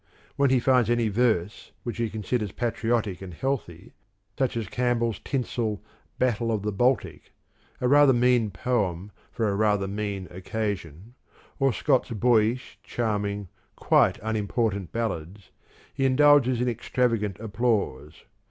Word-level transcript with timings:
When 0.35 0.49
he 0.49 0.59
finds 0.59 0.89
any 0.89 1.09
verse 1.09 1.73
which 1.83 1.97
he 1.97 2.09
considers 2.09 2.51
patriotic 2.51 3.21
and 3.21 3.35
healthy, 3.35 3.93
such 4.35 4.57
as 4.57 4.65
Campbell's 4.67 5.21
tinsel" 5.23 5.79
Battle 6.25 6.51
of 6.51 6.63
the 6.63 6.71
Baltic" 6.71 7.33
a 7.79 7.87
rather 7.87 8.11
mean 8.11 8.49
poem 8.49 9.11
for 9.31 9.47
a 9.47 9.53
rather 9.55 9.87
mean 9.87 10.27
occasion 10.31 11.13
or 11.59 11.71
Scott's 11.71 12.09
boyish, 12.09 12.79
charming, 12.81 13.47
quite 13.75 14.17
unimportant 14.23 14.91
Ballads, 14.91 15.51
he 15.93 16.03
indulges 16.03 16.61
in 16.61 16.67
extravagant 16.67 17.39
applause. 17.39 18.23